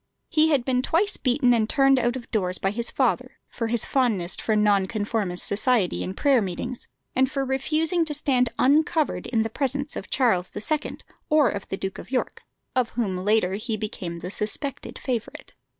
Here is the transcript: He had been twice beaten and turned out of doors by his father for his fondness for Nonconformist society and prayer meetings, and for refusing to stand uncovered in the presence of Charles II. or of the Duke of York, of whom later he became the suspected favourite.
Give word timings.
He 0.29 0.49
had 0.49 0.65
been 0.65 0.81
twice 0.81 1.15
beaten 1.15 1.53
and 1.53 1.69
turned 1.69 1.99
out 1.99 2.15
of 2.15 2.31
doors 2.31 2.57
by 2.57 2.71
his 2.71 2.89
father 2.89 3.37
for 3.47 3.67
his 3.67 3.85
fondness 3.85 4.35
for 4.35 4.55
Nonconformist 4.55 5.45
society 5.45 6.03
and 6.03 6.17
prayer 6.17 6.41
meetings, 6.41 6.87
and 7.15 7.29
for 7.29 7.45
refusing 7.45 8.03
to 8.05 8.15
stand 8.15 8.49
uncovered 8.57 9.27
in 9.27 9.43
the 9.43 9.47
presence 9.51 9.95
of 9.95 10.09
Charles 10.09 10.51
II. 10.55 10.97
or 11.29 11.49
of 11.49 11.67
the 11.67 11.77
Duke 11.77 11.99
of 11.99 12.09
York, 12.09 12.41
of 12.75 12.89
whom 12.97 13.15
later 13.17 13.53
he 13.53 13.77
became 13.77 14.17
the 14.17 14.31
suspected 14.31 14.97
favourite. 14.97 15.53